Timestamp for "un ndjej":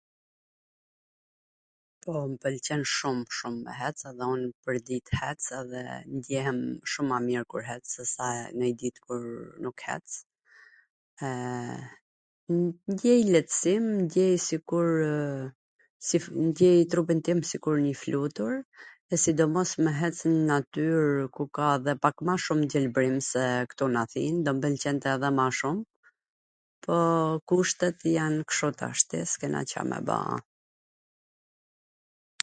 16.43-16.79